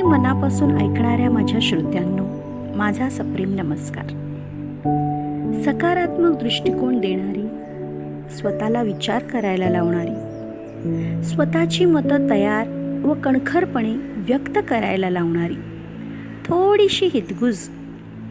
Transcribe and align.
मनापासून 0.02 0.76
ऐकणाऱ्या 0.76 1.30
माझ्या 1.30 1.58
श्रोत्यांनो 1.62 2.24
माझा 2.76 3.08
सप्रेम 3.08 3.54
नमस्कार. 3.54 4.04
सकारात्मक 5.62 6.42
दृष्टिकोन 6.42 7.00
देणारी 7.00 7.46
स्वतःला 8.36 8.82
विचार 8.82 9.22
करायला 9.22 9.70
लावणारी 9.70 11.24
स्वतःची 11.24 11.84
मतं 11.84 12.30
तयार 12.30 12.68
व 13.04 13.14
कणखरपणे 13.14 13.94
व्यक्त 14.16 14.58
करायला 14.68 15.10
लावणारी 15.10 15.56
थोडीशी 16.44 17.06
हितगुज 17.06 17.68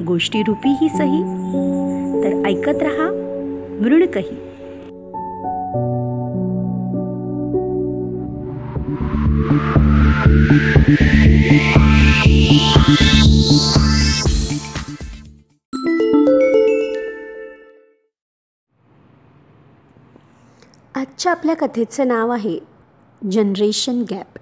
गोष्टीरूपी 0.06 0.70
ही 0.70 0.90
सही. 0.90 1.22
तर 2.24 2.44
ऐकत 2.48 2.82
रहा 2.82 3.12
मृणकही 3.82 4.36
आजच्या 20.96 21.32
आपल्या 21.32 21.56
कथेचं 21.56 22.08
नाव 22.08 22.30
आहे 22.30 22.60
जनरेशन 23.32 24.04
गॅप 24.12 24.38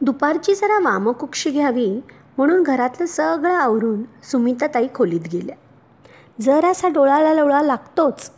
दुपारची 0.00 0.54
जरा 0.54 0.78
वामकुक्षी 0.78 1.50
घ्यावी 1.50 2.00
म्हणून 2.38 2.62
घरातलं 2.62 3.06
सगळं 3.06 3.54
आवरून 3.54 4.02
सुमिताताई 4.22 4.86
खोलीत 4.94 5.28
गेल्या. 5.32 5.56
जरासा 6.40 6.88
डोळाला 6.88 7.34
लवळा 7.34 7.62
लागतोच 7.62 8.30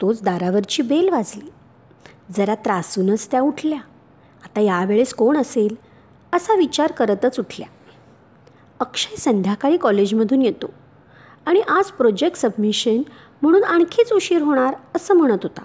तोच 0.00 0.22
दारावरची 0.22 0.82
बेल 0.82 1.08
वाजली. 1.08 1.48
जरा 2.36 2.54
त्रासूनच 2.54 3.30
त्या 3.30 3.40
उठल्या. 3.40 3.78
आता 4.44 4.60
यावेळेस 4.60 5.14
कोण 5.14 5.36
असेल 5.36 5.74
असा 6.32 6.54
विचार 6.54 6.92
करतच 6.92 7.38
उठल्या. 7.38 7.68
अक्षय 8.80 9.16
संध्याकाळी 9.16 9.76
कॉलेजमधून 9.76 10.42
येतो 10.42 10.70
आणि 11.46 11.60
आज 11.60 11.90
प्रोजेक्ट 11.90 12.36
सबमिशन 12.36 13.02
म्हणून 13.42 13.64
आणखीच 13.64 14.12
उशीर 14.12 14.42
होणार 14.42 14.74
असं 14.96 15.14
म्हणत 15.14 15.38
होता. 15.42 15.62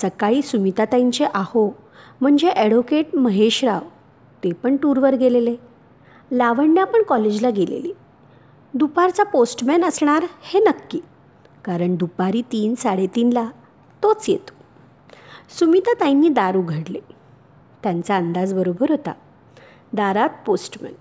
सकाळी 0.00 0.42
सुमिताताईंचे 0.42 1.24
आहो 1.34 1.70
म्हणजे 2.20 2.48
ॲडव्होकेट 2.48 3.14
महेशराव 3.16 3.80
ते 4.44 4.52
पण 4.52 4.76
टूरवर 4.76 5.14
गेलेले. 5.14 5.56
लावण्या 6.32 6.84
पण 6.84 7.02
कॉलेजला 7.02 7.50
गेलेली. 7.50 7.92
दुपारचा 8.74 9.22
पोस्टमॅन 9.22 9.84
असणार 9.84 10.26
हे 10.42 10.60
नक्की 10.60 11.00
कारण 11.64 11.96
दुपारी 11.96 12.42
तीन 12.52 12.74
साडेतीनला 12.74 13.50
तोच 14.02 14.28
येतो. 14.28 14.54
सुमिताताईंनी 15.58 16.28
दार 16.28 16.56
उघडले 16.56 17.00
त्यांचा 17.82 18.16
अंदाज 18.16 18.54
बरोबर 18.54 18.90
होता. 18.90 19.12
दारात 19.92 20.28
पोस्टमॅन. 20.46 20.92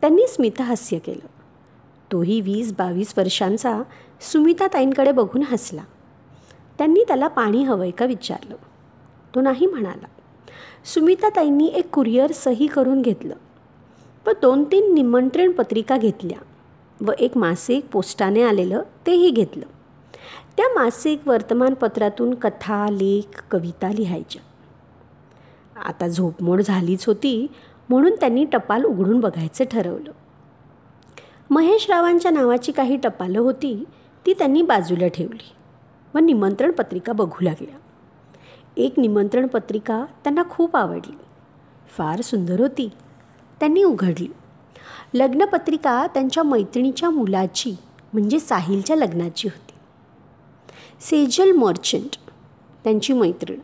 त्यांनी 0.00 0.26
स्मितहास्य 0.26 0.98
केलं. 0.98 1.26
तोही 2.12 2.40
वीस 2.40 2.72
बावीस 2.72 3.14
वर्षांचा 3.16 3.82
सुमिताताईंकडे 4.20 5.12
बघून 5.12 5.42
हसला. 5.42 5.82
त्यांनी 6.78 7.04
त्याला 7.08 7.28
पाणी 7.28 7.62
हवंय 7.62 7.90
का 7.90 8.04
विचारलं. 8.04 8.56
तो 9.34 9.40
नाही 9.40 9.66
म्हणाला. 9.66 10.06
सुमिताताईंनी 10.84 11.66
एक 11.66 11.90
कुरिअर 11.90 12.32
सही 12.32 12.66
करून 12.66 13.02
घेतलं. 13.02 13.34
व 14.26 14.30
दोन 14.42 14.64
तीन 14.64 14.94
निमंत्रण 14.94 15.52
पत्रिका 15.52 15.96
घेतल्या 15.96 16.38
व 17.00 17.12
एक 17.18 17.36
मासिक 17.36 17.86
पोस्टाने 17.92 18.42
आलेलं 18.42 18.82
तेही 19.06 19.30
घेतलं. 19.30 19.66
त्या 20.56 20.66
मासिक 20.74 21.28
वर्तमानपत्रातून 21.28 22.34
कथा 22.34 22.86
लेख 22.90 23.42
कविता 23.50 23.92
लिहायच्या. 23.92 24.42
आता 25.84 26.08
झोपमोड 26.08 26.60
झालीच 26.60 27.06
होती 27.06 27.46
म्हणून 27.88 28.14
त्यांनी 28.20 28.44
टपाल 28.44 28.84
उघडून 28.84 29.20
बघायचं 29.20 29.64
ठरवलं. 29.64 30.10
महेशरावांच्या 31.50 32.30
नावाची 32.30 32.72
काही 32.72 32.96
टपालं 32.96 33.40
होती 33.40 33.84
ती 34.26 34.32
त्यांनी 34.32 34.62
बाजूला 34.62 35.08
ठेवली 35.08 35.52
व 36.14 36.18
निमंत्रण 36.18 36.70
पत्रिका 36.70 37.12
बघू 37.12 37.44
लागल्या. 37.44 37.74
एक 38.76 38.94
निमंत्रण 38.98 39.46
पत्रिका 39.46 40.04
त्यांना 40.24 40.42
खूप 40.50 40.76
आवडली. 40.76 41.18
फार 41.98 42.20
सुंदर 42.20 42.60
होती. 42.60 42.88
त्यांनी 43.60 43.82
उघडली. 43.82 44.28
लग्नपत्रिका 45.14 46.06
त्यांच्या 46.06 46.42
मैत्रिणीच्या 46.42 47.10
मुलाची 47.10 47.76
म्हणजे 48.12 48.40
साहिलच्या 48.40 48.96
लग्नाची 48.96 49.48
होती. 49.48 49.72
सेजल 51.00 51.52
मर्चंट 51.52 52.16
त्यांची 52.84 53.12
मैत्रीण. 53.12 53.60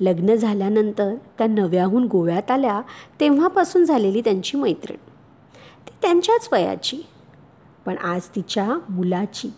लग्न 0.00 0.34
झाल्यानंतर 0.34 1.14
त्या 1.38 1.46
नव्याहून 1.46 2.04
गोव्यात 2.04 2.50
आल्या 2.50 2.80
तेव्हापासून 3.20 3.84
झालेली 3.84 4.20
त्यांची 4.20 4.56
मैत्रीण. 4.56 4.96
ती 5.86 5.90
त्यांच्याच 6.02 6.48
वयाची. 6.52 7.02
पण 7.86 7.98
आज 7.98 8.20
तिच्या 8.36 8.78
मुलाची 8.88 9.48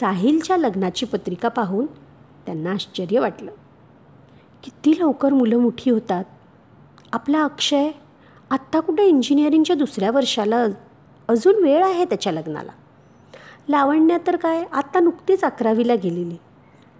साहिलच्या 0.00 0.56
लग्नाची 0.56 1.06
पत्रिका 1.06 1.48
पाहून 1.48 1.86
त्यांना 2.46 2.70
आश्चर्य 2.70 3.20
वाटलं. 3.20 3.50
किती 4.62 5.00
लवकर 5.00 5.32
मुलं 5.32 5.56
मोठी 5.56 5.90
होतात. 5.90 6.24
आपला 7.12 7.44
अक्षय 7.44 7.90
आत्ता 8.50 8.80
कुठे 8.80 9.04
इंजिनिअरिंगच्या 9.04 9.76
दुसऱ्या 9.76 10.10
वर्षाला? 10.10 10.66
अजून 11.28 11.62
वेळ 11.62 11.84
आहे 11.84 12.04
त्याच्या 12.04 12.32
लग्नाला. 12.32 12.70
लावण्या 13.68 14.18
तर 14.26 14.36
काय 14.36 14.64
आत्ता 14.72 15.00
नुकतीच 15.00 15.44
अकरावीला 15.44 15.94
गेलेली. 15.94 16.36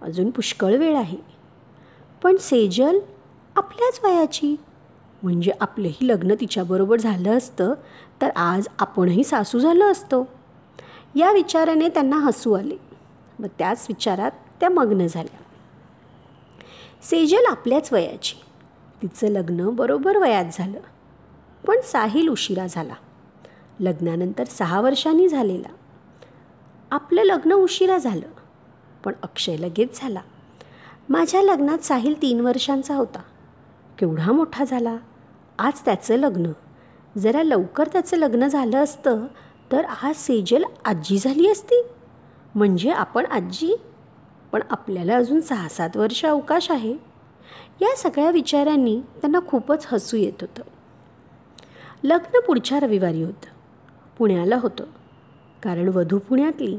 अजून 0.01 0.29
पुष्कळ 0.29 0.75
वेळ 0.75 0.95
आहे. 0.95 1.17
पण 2.23 2.35
सेजल 2.35 2.99
आपल्याच 3.55 3.99
वयाची. 4.03 4.55
म्हणजे 5.23 5.51
आपलंही 5.61 6.07
लग्न 6.07 6.33
तिच्याबरोबर 6.39 6.99
झालं 6.99 7.37
असतं 7.37 7.73
तर 8.21 8.29
आज 8.29 8.67
आपणही 8.79 9.23
सासू 9.23 9.59
झालं 9.59 9.91
असतो. 9.91 10.27
या 11.15 11.31
विचाराने 11.31 11.89
त्यांना 11.89 12.17
हसू 12.17 12.53
आले. 12.53 12.77
व 13.39 13.45
त्याच 13.45 13.85
विचारात 13.89 14.31
त्या 14.59 14.69
मग्न 14.69 15.07
झाल्या. 15.07 15.43
सेजल 17.03 17.45
आपल्याच 17.49 17.93
वयाची. 17.93 18.35
तिचं 19.01 19.27
लग्न 19.27 19.69
बरोबर 19.69 20.17
वयात 20.17 20.45
झालं. 20.53 20.79
पण 21.67 21.75
साहिल 21.83 22.27
उशिरा 22.27 22.67
झाला. 22.67 22.93
लग्नानंतर 23.79 24.43
सहा 24.43 24.81
वर्षांनी 24.81 25.29
झालेला. 25.29 25.67
आपलं 26.91 27.23
लग्न 27.23 27.51
उशिरा 27.51 27.97
झालं 27.97 28.27
पण 29.03 29.13
अक्षय 29.23 29.57
लगेच 29.57 29.99
झाला. 30.01 30.21
माझ्या 31.09 31.41
लग्नात 31.41 31.77
साहिल 31.77 32.21
तीन 32.21 32.41
वर्षांचा 32.41 32.95
होता. 32.95 33.19
केवढा 33.97 34.31
मोठा 34.31 34.63
झाला. 34.63 34.97
आज 35.59 35.73
त्याचं 35.85 36.15
लग्न. 36.15 36.51
जरा 37.17 37.43
लवकर 37.43 37.87
त्याचं 37.87 38.17
लग्न 38.17 38.47
झालं 38.47 38.83
असतं 38.83 39.25
तर 39.71 39.85
आज 39.85 40.15
सेजल 40.15 40.63
आजी 40.85 41.17
झाली 41.17 41.49
असती. 41.49 41.83
म्हणजे 42.55 42.91
आपण 42.91 43.25
आजी. 43.25 43.75
पण 44.51 44.61
आपल्याला 44.69 45.15
अजून 45.15 45.41
सहा 45.41 45.69
सात 45.69 45.97
वर्ष 45.97 46.25
अवकाश 46.25 46.71
आहे. 46.71 46.95
या 47.81 47.97
सगळ्या 47.97 48.29
विचारांनी 48.29 49.01
त्यांना 49.01 49.39
खूपच 49.47 49.85
हसू 49.91 50.17
येत 50.17 50.33
होतं. 50.41 50.61
लग्न 52.05 52.39
पुढच्या 52.47 52.79
रविवारी 52.79 53.21
होतं. 53.21 53.47
पुण्याला 54.17 54.57
होतं. 54.57 54.83
कारण 55.63 55.87
वधू 55.87 56.19
पुण्यातली. 56.19 56.77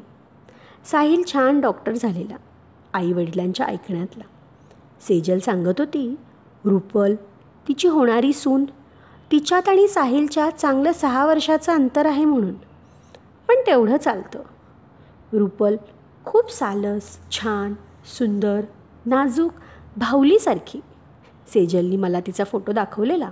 साहिल 0.85 1.23
छान 1.33 1.61
डॉक्टर 1.61 1.93
झालेला. 1.93 2.37
आईवडिलांच्या 2.95 3.67
ऐकण्यातला. 3.67 4.25
सेजल 5.01 5.39
सांगत 5.39 5.75
होती 5.79 6.17
रुपल 6.65 7.15
तिची 7.69 7.89
होणारी 7.89 8.33
सून 8.33 8.65
तिच्यात 9.33 9.69
आणि 9.69 9.89
साहिलच्या 9.89 10.51
चांगलं 10.51 10.93
सहा 10.93 11.27
वर्षाचं 11.27 11.73
अंतर 11.73 12.07
आहे 12.07 12.25
म्हणून. 12.25 12.55
पण 13.49 13.55
तेवढं 13.67 13.97
चालतं. 13.97 14.43
रुपल 15.33 15.77
खूप 16.25 16.51
सालस 16.51 17.19
छान 17.31 17.75
सुंदर 18.19 18.61
नाजूक 19.07 19.53
भावलीसारखी 19.97 20.81
सेजलनी 21.49 21.97
मला 21.97 22.21
तिचा 22.21 22.45
फोटो 22.45 22.73
दाखवलेला. 22.73 23.31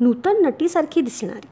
नूतन 0.00 0.46
नटीसारखी 0.46 1.00
दिसणारी. 1.00 1.48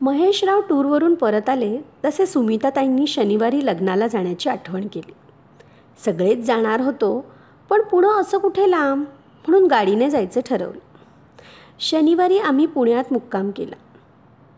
महेशराव 0.00 0.60
टूरवरून 0.60 1.14
परत 1.14 1.48
आले 1.48 1.78
तसे 2.04 2.26
सुमिताताईंनी 2.26 3.06
शनिवारी 3.06 3.66
लग्नाला 3.66 4.06
जाण्याची 4.06 4.48
आठवण 4.48 4.86
केली. 4.92 5.12
सगळेच 6.04 6.38
जाणार 6.38 6.80
होतो 6.80 7.26
पण 7.70 7.82
पुणं 7.82 8.20
असं 8.20 8.38
कुठे 8.38 8.70
लांब? 8.70 9.04
म्हणून 9.48 9.68
गाडीने 9.68 10.10
जायचं 10.10 10.40
ठरवलं. 10.46 10.78
शनिवारी 11.80 12.38
आम्ही 12.38 12.66
पुण्यात 12.66 13.04
मुक्काम 13.10 13.50
केला. 13.50 13.76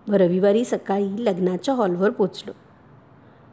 व 0.09 0.15
रविवारी 0.15 0.65
सकाळी 0.65 1.25
लग्नाच्या 1.25 1.75
हॉलवर 1.75 2.11
पोचलो 2.11 2.53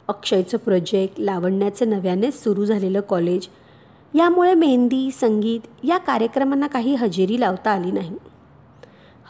अक्षयचं 0.08 0.58
प्रोजेक्ट 0.58 1.20
लावण्याचं 1.20 1.90
नव्यानेच 1.90 2.42
सुरू 2.42 2.64
झालेलं 2.64 3.00
कॉलेज 3.00 3.48
यामुळे 4.14 4.54
मेहंदी 4.54 5.10
संगीत 5.10 5.60
या 5.84 5.98
कार्यक्रमांना 5.98 6.66
काही 6.66 6.94
हजेरी 6.94 7.40
लावता 7.40 7.70
आली 7.70 7.90
नाही. 7.90 8.16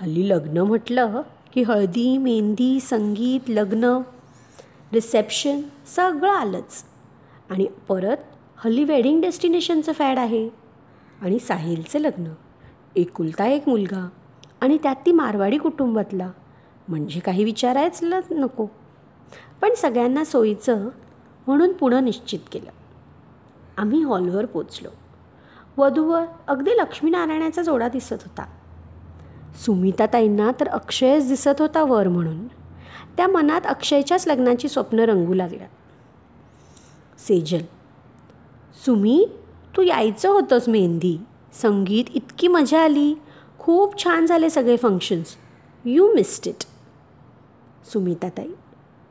हल्ली 0.00 0.28
लग्न 0.28 0.58
म्हटलं 0.58 1.22
की 1.54 1.62
हळदी 1.62 2.18
मेहंदी 2.18 2.80
संगीत 2.80 3.40
लग्न 3.48 3.84
रिसेप्शन 4.92 5.60
सगळं 5.96 6.30
आलंच. 6.30 6.84
आणि 7.50 7.66
परत 7.88 8.16
हल्ली 8.56 8.84
वेडिंग 8.84 9.20
डेस्टिनेशनचं 9.20 9.92
फॅड 9.92 10.18
आहे. 10.18 10.48
आणि 11.22 11.38
साहिलचं 11.38 11.98
लग्न. 11.98 12.24
एकुलता 12.96 13.46
एक 13.46 13.68
मुलगा. 13.68 14.08
आणि 14.60 14.78
त्यात 14.82 14.96
ती 15.06 15.12
मारवाडी 15.12 15.58
कुटुंबातला. 15.58 16.30
म्हणजे 16.88 17.20
काही 17.20 17.44
विचारायचं 17.44 18.20
नको. 18.30 18.66
पण 19.60 19.74
सगळ्यांना 19.74 20.24
सोयीचं 20.24 20.88
म्हणून 21.46 21.72
पुणं 21.72 22.04
निश्चित 22.04 22.40
केलं. 22.52 22.70
आम्ही 23.76 24.02
हॉलवर 24.02 24.46
पोचलो. 24.46 24.88
वधूवर 25.76 26.24
अगदी 26.48 26.70
लक्ष्मीनारायणाचा 26.70 27.62
जोडा 27.62 27.88
दिसत 27.88 28.12
होता. 28.12 28.57
सुमिताताईंना 29.56 30.50
तर 30.60 30.68
अक्षयच 30.68 31.28
दिसत 31.28 31.60
होता 31.60 31.82
वर 31.82 32.08
म्हणून. 32.08 32.46
त्या 33.16 33.28
मनात 33.28 33.60
अक्षयच्याच 33.66 34.28
लग्नाची 34.28 34.68
स्वप्न 34.68 34.98
रंगू 34.98 35.34
लागल्या. 35.34 35.66
सेजल 37.18 37.62
सुमी 38.84 39.28
तू 39.76 39.82
यायचं 39.82 40.28
होतंस 40.28 40.68
मेहंदी. 40.68 41.18
संगीत 41.52 42.04
इतकी 42.14 42.48
मजा 42.48 42.80
आली. 42.80 43.14
खूप 43.58 44.04
छान 44.04 44.26
झाले 44.26 44.50
सगळे 44.50 44.76
फंक्शन्स 44.76 45.36
यू 45.84 46.14
मिस्ड 46.14 46.48
इट 46.48 46.64
सुमिताताई 47.92 48.52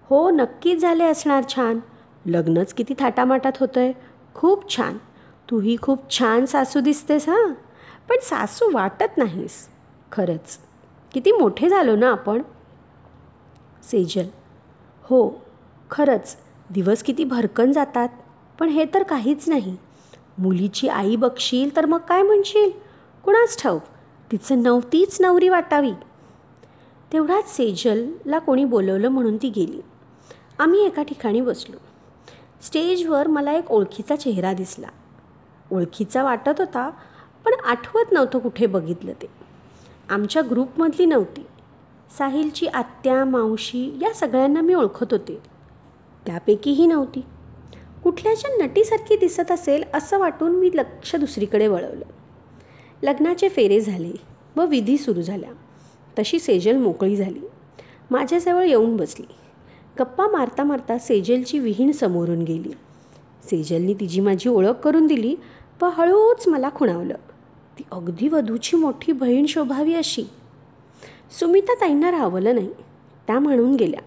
हो 0.09 0.29
नक्कीच 0.29 0.81
झाले 0.81 1.03
असणार 1.03 1.43
छान. 1.55 1.79
लग्नच 2.25 2.73
किती 2.73 2.93
थाटामाटात 2.99 3.51
होतं 3.59 3.79
आहे 3.79 3.93
खूप 4.35 4.77
छान. 4.77 4.97
तूही 5.51 5.77
खूप 5.81 6.19
छान 6.19 6.45
सासू 6.45 6.79
दिसतेस 6.79 7.29
हां. 7.29 7.53
पण 8.09 8.15
सासू 8.21 8.65
वाटत 8.73 9.17
नाहीस. 9.17 9.67
खरंच. 10.11 10.59
किती 11.13 11.31
मोठे 11.31 11.69
झालो 11.69 11.95
ना 11.95 12.11
आपण? 12.11 12.41
सेजल. 13.83 14.27
हो 15.03 15.29
खरंच. 15.91 16.37
दिवस 16.69 17.03
किती 17.03 17.23
भरकन 17.23 17.71
जातात. 17.71 18.09
पण 18.59 18.69
हे 18.69 18.85
तर 18.93 19.03
काहीच 19.03 19.49
नाही. 19.49 19.77
मुलीची 20.37 20.87
आई 20.87 21.15
बघशील 21.15 21.75
तर 21.75 21.85
मग 21.85 21.97
काय 21.97 22.21
म्हणशील? 22.21 22.71
कुणाच 23.23 23.61
ठाऊक? 23.61 23.81
तिचं 24.31 24.63
नवतीच 24.63 25.21
नवरी 25.21 25.49
वाटावी. 25.49 25.91
तेवढाच 27.13 27.55
सेजलला 27.55 28.39
कोणी 28.39 28.65
बोलवलं 28.65 29.07
म्हणून 29.07 29.37
ती 29.37 29.49
गेली. 29.49 29.81
आम्ही 30.59 30.85
एका 30.85 31.03
ठिकाणी 31.03 31.41
बसलो. 31.41 31.77
स्टेजवर 32.61 33.27
मला 33.27 33.51
एक 33.51 33.71
ओळखीचा 33.71 34.15
चेहरा 34.15 34.53
दिसला. 34.53 34.87
ओळखीचा 35.71 36.23
वाटत 36.23 36.59
होता 36.59 36.89
पण 37.45 37.51
आठवत 37.65 38.11
नव्हतं 38.11 38.39
कुठे 38.39 38.65
बघितलं 38.65 39.11
ते. 39.11 39.46
आमच्या 40.09 40.41
ग्रुपमधली 40.51 41.05
नव्हती. 41.05 41.45
साहिलची 42.17 42.67
आत्या 42.67 43.25
मावशी 43.25 43.99
या 44.01 44.13
सगळ्यांना 44.13 44.61
मी 44.61 44.73
ओळखत 44.73 45.05
होते. 45.11 45.39
त्यापैकीही 46.25 46.87
नव्हती. 46.87 47.21
कुठल्याच्या 48.03 48.65
नटीसारखी 48.65 49.15
दिसत 49.15 49.51
असेल 49.51 49.83
असं 49.93 50.19
वाटून 50.19 50.51
मी 50.51 50.69
लक्ष 50.73 51.15
दुसरीकडे 51.15 51.67
वळवलं. 51.67 52.05
लग्नाचे 53.03 53.49
फेरे 53.49 53.79
झाले 53.79 54.11
व 54.55 54.65
विधी 54.65 54.97
सुरू 54.97 55.21
झाल्या. 55.21 55.49
तशी 56.19 56.39
सेजल 56.39 56.77
मोकळी 56.77 57.15
झाली. 57.15 57.41
माझ्याजवळ 58.11 58.63
येऊन 58.63 58.97
बसली. 58.97 59.25
गप्पा 59.99 60.27
मारता 60.27 60.63
मारता 60.63 60.97
सेजलची 60.97 61.59
विहीण 61.59 61.91
समोरून 61.91 62.41
गेली. 62.41 62.71
सेजलनी 63.43 63.93
तिची 63.93 64.21
माझी 64.21 64.49
ओळख 64.49 64.69
करून 64.69 65.07
दिली 65.07 65.35
व 65.81 65.85
हळूच 65.85 66.47
मला 66.47 66.69
खुणावलं. 66.75 67.15
ती 67.79 67.83
अगदी 67.91 68.27
वधूची 68.27 68.77
मोठी 68.77 69.11
बहीण 69.11 69.45
शोभावी 69.45 69.93
अशी. 69.93 70.23
सुमिता 71.39 71.73
ताईंना 71.73 72.11
राहवलं 72.11 72.55
नाही. 72.55 72.69
त्या 73.27 73.39
म्हणून 73.39 73.75
गेल्या. 73.75 74.01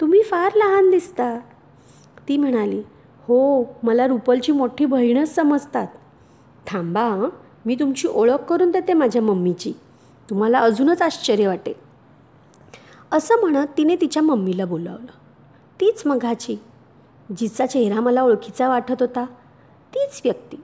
तुम्ही 0.00 0.22
फार 0.22 0.52
लहान 0.54 0.90
दिसता. 0.90 1.38
ती 2.28 2.36
म्हणाली 2.36 2.82
हो 3.28 3.64
मला 3.82 4.06
रुपलची 4.06 4.52
मोठी 4.52 4.84
बहीणच 4.84 5.34
समजतात. 5.34 5.86
थांबा 6.66 7.28
मी 7.66 7.74
तुमची 7.74 8.08
ओळख 8.08 8.42
करून 8.48 8.70
देते 8.70 8.92
माझ्या 8.92 9.22
मम्मीची. 9.22 9.72
तुम्हाला 10.30 10.58
अजूनच 10.58 11.02
आश्चर्य 11.02 11.46
वाटेल. 11.46 11.74
असं 13.12 13.34
म्हणत 13.40 13.66
तिने 13.78 13.96
तिच्या 13.96 14.22
मम्मीला 14.22 14.64
बोलावलं. 14.64 15.12
तीच 15.80 16.02
मघाची. 16.06 16.56
जिचा 17.36 17.66
चेहरा 17.66 18.00
मला 18.00 18.22
ओळखीचा 18.22 18.68
वाटत 18.68 18.94
होता 19.00 19.24
तीच 19.94 20.20
व्यक्ती. 20.24 20.56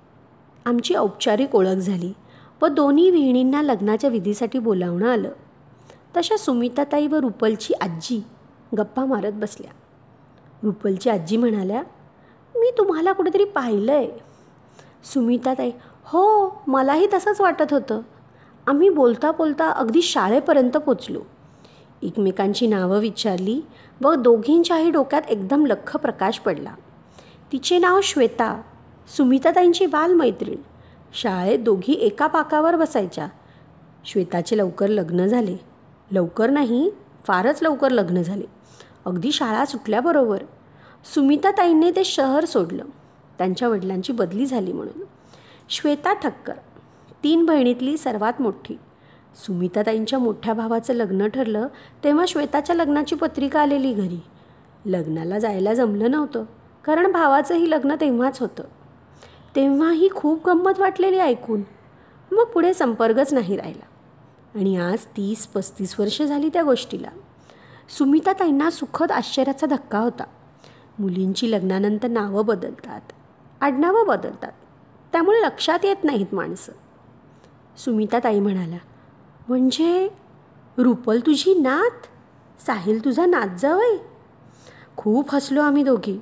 आमची 0.66 0.94
औपचारिक 0.94 1.54
ओळख 1.54 1.74
झाली. 1.74 2.12
व 2.62 2.66
दोन्ही 2.66 3.10
विहिणींना 3.10 3.62
लग्नाच्या 3.62 4.10
विधीसाठी 4.10 4.58
बोलावणं 4.58 5.08
आलं. 5.08 5.30
तशा 6.16 6.36
सुमिताताई 6.36 7.06
व 7.06 7.16
रुपलची 7.16 7.74
आजी 7.74 8.24
गप्पा 8.78 9.04
मारत 9.04 9.32
बसल्या. 9.32 9.70
रुपलची 10.62 11.10
आजी 11.10 11.36
म्हणाल्या 11.36 11.82
मी 12.56 12.70
तुम्हाला 12.78 13.12
कुठेतरी 13.12 13.44
पाहिलं 13.44 13.92
आहे 13.92 14.10
सुमिताताई 15.04 15.70
हो 16.04 16.48
मलाही 16.66 17.06
तसंच 17.14 17.40
वाटत 17.40 17.72
होतं. 17.72 18.00
आम्ही 18.66 18.88
बोलता 18.88 19.30
बोलता 19.32 19.70
अगदी 19.70 20.02
शाळेपर्यंत 20.02 20.76
पोचलो. 20.76 21.20
एकमेकांची 22.02 22.66
नावं 22.66 22.98
विचारली 22.98 23.60
व 24.02 24.14
दोघींच्याही 24.14 24.90
डोक्यात 24.90 25.22
एकदम 25.28 25.66
लख्ख 25.66 25.96
प्रकाश 25.96 26.38
पडला. 26.38 26.74
तिचे 27.52 27.78
नाव 27.78 28.00
श्वेता 28.02 28.60
सुमिताताईंची 29.16 29.86
बालमैत्रीण. 29.86 30.56
शाळेत 31.12 31.58
दोघी 31.58 31.92
एका 31.92 32.26
पाकावर 32.26 32.76
बसायच्या. 32.76 33.28
श्वेताचे 34.04 34.58
लवकर 34.58 34.86
लग्न 34.86 35.26
झाले. 35.26 35.56
लवकर 36.10 36.50
नाही 36.50 36.90
फारच 37.26 37.62
लवकर 37.62 37.88
लग्न 37.88 38.22
झाले. 38.22 38.44
अगदी 39.04 39.32
शाळा 39.32 39.64
सुटल्याबरोबर 39.64 40.42
सुमिताताईंनी 41.14 41.90
ते 41.90 42.04
शहर 42.04 42.44
सोडलं. 42.44 42.84
त्यांच्या 43.38 43.68
वडिलांची 43.68 44.12
बदली 44.12 44.46
झाली 44.46 44.72
म्हणून. 44.72 45.04
श्वेता 45.68 46.12
ठक्कर 46.12 46.54
तीन 47.24 47.44
बहिणीतली 47.44 47.96
सर्वात 47.96 48.40
मोठी. 48.40 48.78
सुमिताताईंच्या 49.46 50.18
मोठ्या 50.18 50.54
भावाचं 50.54 50.94
लग्न 50.94 51.28
ठरलं 51.28 51.68
तेव्हा 52.04 52.24
श्वेताच्या 52.28 52.76
लग्नाची 52.76 53.14
पत्रिका 53.14 53.60
आलेली 53.60 53.92
घरी. 53.92 54.20
लग्नाला 54.86 55.38
जायला 55.38 55.74
जमलं 55.74 56.10
नव्हतं 56.10 56.44
कारण 56.84 57.12
भावाचंही 57.12 57.70
लग्न 57.70 57.94
तेव्हाच 58.00 58.40
होतं. 58.40 58.62
तेव्हाही 59.56 60.08
खूप 60.14 60.46
गंमत 60.46 60.78
वाटलेली 60.78 61.18
ऐकून. 61.18 61.62
मग 62.32 62.44
पुढे 62.44 62.74
संपर्कच 62.74 63.34
नाही 63.34 63.56
राहिला. 63.56 63.84
आणि 64.58 64.76
आज 64.76 64.98
तीस 64.98 65.46
पस्तीस 65.46 66.00
वर्ष 66.00 66.22
झाली 66.22 66.48
त्या 66.48 66.62
गोष्टीला. 66.62 67.08
सुमिताताईंना 67.98 68.70
सुखद 68.70 69.12
आश्चर्याचा 69.12 69.66
धक्का 69.66 69.98
होता. 69.98 70.24
मुलींची 70.98 71.50
लग्नानंतर 71.52 72.08
नावं 72.08 72.46
बदलतात. 72.46 73.00
आडनावं 73.60 74.06
बदलतात. 74.06 74.52
त्यामुळे 75.12 75.40
लक्षात 75.40 75.78
येत 75.84 76.04
नाहीत 76.04 76.34
माणसं. 76.34 76.72
सुमिताताई 77.76 78.40
म्हणाल्या 78.40 78.78
म्हणजे 79.48 80.08
रुपल 80.78 81.20
तुझी 81.20 81.54
नात? 81.54 82.06
साहिल 82.66 83.04
तुझा 83.04 83.26
नात 83.26 83.48
जवय 83.58 83.96
खूप 84.96 85.34
हसलो 85.34 85.60
आम्ही 85.60 85.82
दोघी. 85.82 86.20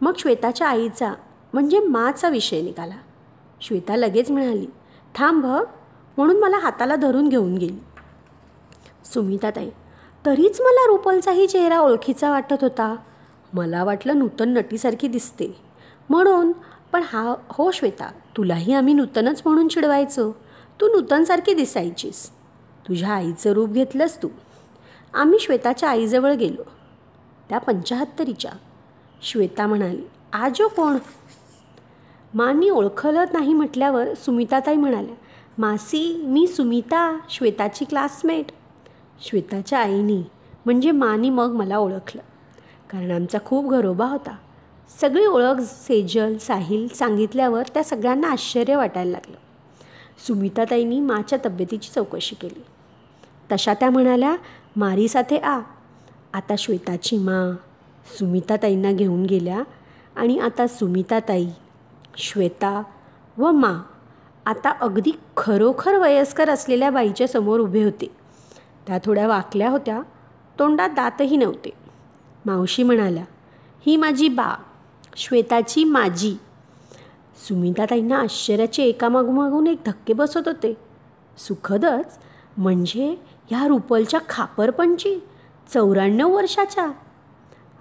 मग 0.00 0.12
श्वेताच्या 0.18 0.68
आईचा 0.68 1.12
म्हणजे 1.52 1.78
माचा 1.78 2.28
विषय 2.28 2.62
निघाला. 2.62 2.94
श्वेता 3.60 3.96
लगेच 3.96 4.30
म्हणाली 4.30 4.66
थांब 5.14 5.46
म्हणून 6.16 6.40
मला 6.40 6.58
हाताला 6.58 6.96
धरून 6.96 7.28
घेऊन 7.28 7.54
गेली. 7.58 7.78
सुमिताताई 9.04 9.70
तरीच 10.26 10.60
मला 10.60 10.86
रुपलचाही 10.86 11.46
चेहरा 11.46 11.80
ओळखीचा 11.80 12.30
वाटत 12.30 12.62
होता. 12.62 12.96
मला 13.52 13.84
वाटलं 13.84 14.18
नूतन 14.18 14.48
नटीसारखी 14.48 15.08
दिसते. 15.08 15.56
म्हणून 16.10 16.52
पण 16.92 17.02
हा 17.04 17.34
हो 17.48 17.70
श्वेता 17.70 18.10
तुलाही 18.36 18.72
आम्ही 18.72 18.94
नूतनच 18.94 19.42
म्हणून 19.44 19.68
चिडवायचो. 19.68 20.32
तू 20.80 20.88
नूतनसारखी 20.88 21.54
दिसायचीस. 21.54 22.30
तुझ्या 22.88 23.08
आईचं 23.08 23.52
रूप 23.52 23.70
घेतलंस 23.70 24.22
तू. 24.22 24.28
आम्ही 25.14 25.38
श्वेताच्या 25.38 25.88
आईजवळ 25.90 26.32
गेलो 26.32 26.62
त्या 27.48 27.58
पंचाहत्तरीच्या. 27.58 28.50
श्वेता 29.22 29.66
म्हणाली 29.66 30.02
आजो 30.32 30.68
कोण? 30.68 30.96
मानी 32.36 32.70
ओळखलं 32.70 33.24
नाही 33.32 33.52
म्हटल्यावर 33.52 34.14
सुमिताताई 34.14 34.76
म्हणाल्या 34.76 35.14
मासी 35.58 36.22
मी 36.24 36.46
सुमिता 36.46 37.18
श्वेताची 37.30 37.84
क्लासमेट. 37.84 38.46
श्वेताच्या 39.28 39.78
आईनी 39.78 40.22
म्हणजे 40.64 40.90
मानी 40.90 41.30
मग 41.30 41.52
मला 41.52 41.78
ओळखलं 41.78 42.22
कारण 42.90 43.10
आमचा 43.10 43.38
खूप 43.44 43.70
घरोबा 43.70 44.06
होता. 44.06 44.36
सगळी 45.00 45.26
ओळख 45.26 45.60
सेजल 45.60 46.36
साहिल 46.36 46.88
सांगितल्यावर 46.88 47.62
त्या 47.74 47.84
सगळ्यांना 47.84 48.28
आश्चर्य 48.28 48.76
वाटायला 48.76 49.10
लागलं. 49.10 49.36
सुमिताताईंनी 50.26 51.00
माच्या 51.00 51.38
तब्येतीची 51.44 51.90
चौकशी 51.94 52.34
केली. 52.34 52.64
तशा 53.52 53.74
त्या 53.74 53.90
म्हणाल्या 53.90 54.36
मारी 54.76 55.08
साथे 55.08 55.36
आ. 55.36 55.60
आता 56.34 56.54
श्वेताची 56.58 57.16
मा 57.16 57.56
सुमिताताईंना 58.18 58.92
घेऊन 58.92 59.26
गेल्या 59.26 59.62
आणि 60.16 60.38
आता 60.38 60.66
सुमिताताई 60.66 61.46
श्वेता 62.16 62.82
व 63.38 63.50
मा 63.50 63.82
आता 64.46 64.70
अगदी 64.70 65.12
खरोखर 65.36 65.94
वयस्कर 65.94 66.50
असलेल्या 66.50 66.90
बाईच्या 66.90 67.28
समोर 67.28 67.60
उभे 67.60 67.82
होते. 67.82 68.06
त्या 68.86 68.98
थोड्या 69.04 69.26
वाकल्या 69.26 69.70
होत्या 69.70 70.00
तोंडात 70.58 70.90
दातही 70.90 71.36
नव्हते. 71.36 71.70
मावशी 72.46 72.82
म्हणाल्या 72.82 73.24
ही 73.86 73.96
माझी 73.96 74.28
बा 74.28 74.54
श्वेताची 75.16 75.84
माझी 75.84 76.36
सुमिताताईंना 77.48 78.18
आश्चर्याचे 78.18 78.82
एकामागोमागून 78.82 79.66
एक 79.66 79.78
धक्के 79.86 80.12
बसत 80.12 80.46
होते. 80.46 80.74
सुखदच 81.38 82.18
म्हणजे 82.56 83.16
ह्या 83.50 83.66
रुपलच्या 83.66 84.20
खापरपणजी 84.28 85.18
चौऱ्याण्णव 85.74 86.36
वर्षाच्या. 86.36 86.86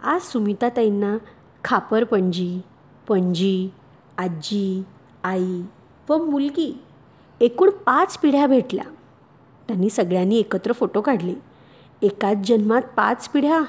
आज 0.03 0.21
सुमिताताईंना 0.21 1.17
खापरपणजी 1.63 2.61
पणजी 3.07 3.69
आजी 4.17 4.83
आई 5.23 5.61
व 6.09 6.23
मुलगी 6.23 6.81
एकूण 7.41 7.69
पाच 7.69 8.17
पिढ्या 8.17 8.47
भेटल्या. 8.47 8.83
त्यांनी 9.67 9.89
सगळ्यांनी 9.89 10.37
एकत्र 10.37 10.71
फोटो 10.71 11.01
काढले. 11.01 11.33
एकाच 12.01 12.37
जन्मात 12.37 12.81
पाच 12.81 13.29
पिढ्या. 13.29 13.61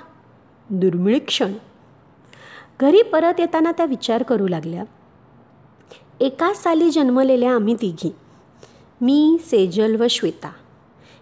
दुर्मिळ 0.70 1.18
क्षण. 1.18 1.52
घरी 2.80 3.02
परत 3.02 3.40
येताना 3.40 3.72
त्या 3.72 3.86
विचार 3.86 4.22
करू 4.22 4.48
लागल्या. 4.48 4.84
एकाच 6.20 6.62
साली 6.62 6.90
जन्मलेल्या 6.90 7.54
आम्ही 7.54 7.74
तिघी. 7.74 8.10
मी 9.00 9.38
सेजल 9.40 10.00
व 10.00 10.06
श्वेता. 10.10 10.50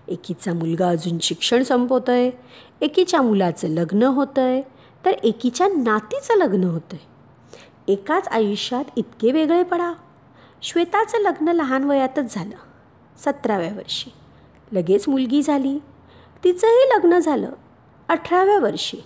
एकीचा 0.08 0.52
मुलगा 0.52 0.88
अजून 0.88 1.18
शिक्षण 1.22 1.62
संपवतो 1.62 2.12
आहे 2.12 2.30
एकीच्या 2.80 3.22
मुलाचं 3.22 3.68
लग्न 3.68 4.02
होतं 4.02 4.42
आहे 4.42 4.62
तर 5.04 5.10
एकीच्या 5.10 5.66
नातीचं 5.66 6.34
लग्न 6.34 6.64
होतं 6.64 6.96
आहे 6.96 7.13
एकाच 7.88 8.28
आयुष्यात 8.28 8.84
इतके 8.96 9.32
वेगळे 9.32 9.62
पडा. 9.62 9.92
श्वेताचं 10.62 11.18
लग्न 11.18 11.48
लहान 11.48 11.84
वयातच 11.84 12.34
झालं. 12.34 12.56
सतराव्या 13.18 13.72
वर्षी. 13.74 14.12
लगेच 14.72 15.08
मुलगी 15.08 15.42
झाली. 15.42 15.78
तिचंही 16.44 16.88
लग्न 16.96 17.18
झालं. 17.18 17.50
अठराव्या 18.08 18.58
वर्षी. 18.58 19.04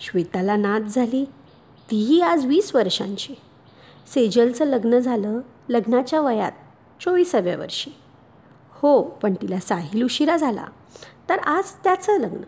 श्वेताला 0.00 0.56
नात 0.56 0.80
झाली. 0.80 1.24
तीही 1.90 2.20
आज 2.20 2.46
वीस 2.46 2.74
वर्षांची. 2.74 3.34
सेजलचं 4.14 4.64
लग्न 4.64 4.98
झालं. 4.98 5.40
लग्नाच्या 5.68 6.20
वयात 6.20 6.52
चोवीसाव्या 7.00 7.56
वर्षी. 7.56 7.90
हो 8.70 9.02
पण 9.02 9.34
तिला 9.34 9.60
साहिल 9.60 10.02
उशिरा 10.02 10.36
झाला. 10.36 10.64
तर 11.28 11.38
आज 11.38 11.72
त्याचं 11.84 12.20
लग्न. 12.20 12.42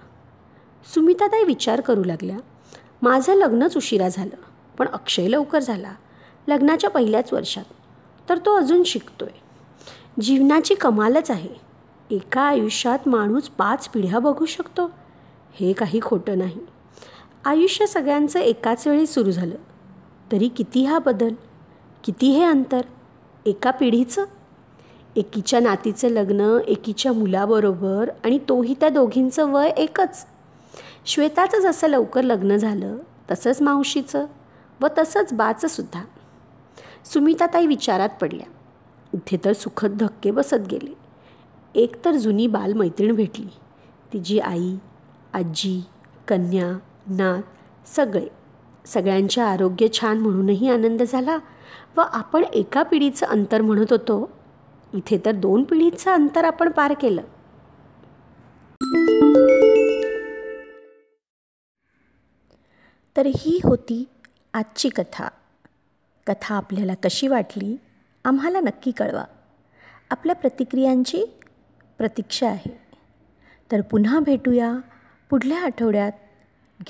सुमिताताई 0.94 1.44
विचार 1.44 1.80
करू 1.80 2.04
लागल्या. 2.04 2.36
माझं 3.02 3.34
लग्नच 3.34 3.76
उशिरा 3.76 4.08
झालं. 4.08 4.51
पण 4.78 4.88
अक्षय 4.88 5.28
लवकर 5.28 5.58
झाला 5.58 5.92
लग्नाच्या 6.48 6.90
पहिल्याच 6.90 7.32
वर्षात. 7.32 7.64
तर 8.28 8.38
तो 8.38 8.56
अजून 8.56 8.82
शिकतोय. 8.82 9.38
जीवनाची 10.20 10.74
कमालच 10.74 11.30
आहे. 11.30 11.48
एका 12.10 12.40
आयुष्यात 12.40 13.08
माणूस 13.08 13.48
पाच 13.48 13.88
पिढ्या 13.88 14.18
बघू 14.18 14.46
शकतो. 14.46 14.90
हे 15.54 15.72
काही 15.72 16.00
खोटं 16.02 16.38
नाही. 16.38 16.60
आयुष्य 17.44 17.86
सगळ्यांचं 17.86 18.40
एकाच 18.40 18.86
वेळी 18.86 19.06
सुरू 19.06 19.30
झालं. 19.30 19.54
तरी 20.32 20.48
किती 20.48 20.84
हा 20.84 20.98
बदल? 20.98 21.34
किती 22.04 22.30
हे 22.30 22.44
अंतर? 22.44 22.80
एका 23.46 23.70
पिढीचं? 23.70 24.24
एकीच्या 25.16 25.60
नातीचं 25.60 26.08
लग्न 26.08 26.58
एकीच्या 26.68 27.12
मुलाबरोबर 27.12 28.10
आणि 28.24 28.38
तोही 28.38 28.74
त्या 28.80 28.88
दोघींचं 28.88 29.52
वय 29.52 29.68
एकच. 29.68 30.26
श्वेताचं 31.06 31.60
जसं 31.60 31.86
लवकर 31.86 32.22
लग्न 32.22 32.56
झालं 32.56 32.98
तसंच 33.30 33.62
मावशीचं. 33.62 34.26
व 34.80 34.86
तसंच 34.98 35.32
बाचसुद्धा. 35.32 36.04
सुमिताताई 37.04 37.66
विचारात 37.66 38.08
पडल्या. 38.20 38.50
इथे 39.14 39.36
तर 39.44 39.52
सुखद 39.52 39.96
धक्के 39.96 40.30
बसत 40.30 40.68
गेले. 40.70 40.94
एक 41.74 42.04
तर 42.04 42.12
जुनी 42.12 42.46
बालमैत्रीण 42.46 43.14
भेटली. 43.14 43.46
तिची 44.12 44.38
आई 44.38 44.76
आजी 45.32 45.84
कन्या 46.28 46.78
नात 47.06 47.42
सगळे. 47.88 48.28
सगळ्यांचे 48.86 49.40
आरोग्य 49.40 49.88
छान 50.00 50.18
म्हणूनही 50.18 50.70
आनंद 50.70 51.02
झाला 51.02 51.38
व 51.96 52.00
आपण 52.00 52.44
एका 52.44 52.82
पिढीचं 52.82 53.26
अंतर 53.26 53.60
म्हणत 53.60 53.86
होतो. 53.90 54.30
इथे 54.94 55.20
तर 55.24 55.32
दोन 55.32 55.64
पिढीचं 55.64 56.10
अंतर 56.10 56.44
आपण 56.44 56.70
पार 56.70 56.92
केलं. 56.92 57.22
तर 63.16 63.26
ही 63.26 63.60
होती 63.64 64.04
आजची 64.54 64.88
कथा. 64.88 65.28
कथा 66.26 66.54
आपल्याला 66.54 66.94
कशी 66.94 67.28
वाटली 67.28 67.76
आम्हाला 68.24 68.60
नक्की 68.60 68.90
कळवा. 68.90 69.24
आपल्या 70.10 70.34
प्रतिक्रियांची 70.34 71.24
प्रतीक्षा 71.98 72.48
आहे. 72.48 72.80
तर 73.72 73.80
पुन्हा 73.80 74.20
भेटूया 74.20 74.74
पुढल्या 75.30 75.64
आठवड्यात. 75.64 76.12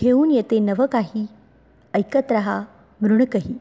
घेऊन 0.00 0.31
येते 0.31 0.59
नवं 0.59 0.87
काही. 0.87 1.26
ऐकत 1.95 2.33
रहा 2.33 2.62
मृणकही. 3.00 3.59